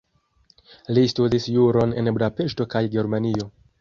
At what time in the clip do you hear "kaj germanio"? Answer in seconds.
2.73-3.51